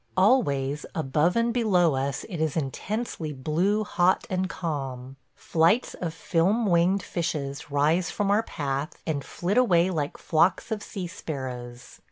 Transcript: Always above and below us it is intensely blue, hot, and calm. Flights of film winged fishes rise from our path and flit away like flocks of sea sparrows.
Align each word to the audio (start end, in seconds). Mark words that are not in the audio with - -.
Always 0.17 0.83
above 0.95 1.35
and 1.35 1.53
below 1.53 1.93
us 1.93 2.23
it 2.23 2.37
is 2.41 2.57
intensely 2.57 3.31
blue, 3.33 3.83
hot, 3.83 4.25
and 4.31 4.49
calm. 4.49 5.15
Flights 5.35 5.93
of 5.93 6.11
film 6.11 6.65
winged 6.65 7.03
fishes 7.03 7.69
rise 7.69 8.09
from 8.09 8.31
our 8.31 8.41
path 8.41 8.99
and 9.05 9.23
flit 9.23 9.59
away 9.59 9.91
like 9.91 10.17
flocks 10.17 10.71
of 10.71 10.81
sea 10.81 11.05
sparrows. 11.05 11.99